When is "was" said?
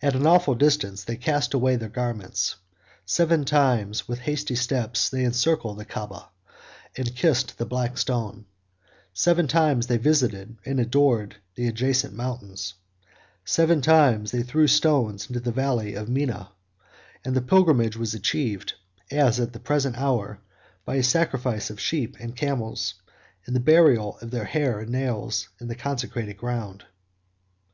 17.98-18.14